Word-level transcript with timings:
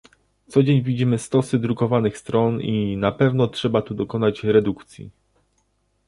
Co 0.47 0.63
dzień 0.63 0.81
widzimy 0.83 1.19
stosy 1.19 1.59
drukowanych 1.59 2.17
stron 2.17 2.61
i 2.61 2.97
na 2.97 3.11
pewno 3.11 3.47
trzeba 3.47 3.81
tu 3.81 3.93
dokonać 3.93 4.43
redukcji 4.43 5.09